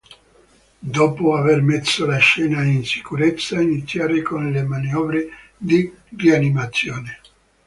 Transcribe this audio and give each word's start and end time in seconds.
Dopo 0.79 1.35
aver 1.37 1.61
messo 1.61 2.07
la 2.07 2.17
scena 2.17 2.63
in 2.63 2.83
sicurezza 2.83 3.61
iniziare 3.61 4.23
con 4.23 4.49
le 4.49 4.63
manovre 4.63 5.27
di 5.55 5.93
rianimazione. 6.17 7.19